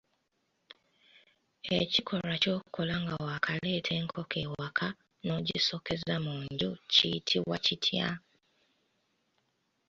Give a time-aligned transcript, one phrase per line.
[1.79, 4.87] Ekikolwa ky'okola nga waakaleeta enkoko ewaka
[5.25, 8.07] n'ogisookeza mu nju kiyitibwa kitya?